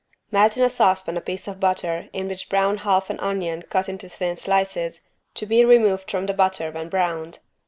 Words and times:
Melt 0.31 0.57
in 0.57 0.63
a 0.63 0.69
saucepan 0.71 1.15
a 1.15 1.21
piece 1.21 1.47
of 1.47 1.59
butter 1.59 2.09
in 2.11 2.27
which 2.27 2.49
brown 2.49 2.77
half 2.77 3.11
an 3.11 3.19
onion 3.19 3.61
cut 3.69 3.87
into 3.87 4.09
thin 4.09 4.35
slices, 4.35 5.01
to 5.35 5.45
be 5.45 5.63
removed 5.63 6.09
from 6.09 6.25
the 6.25 6.33
butter 6.33 6.71
when 6.71 6.89
browned. 6.89 7.37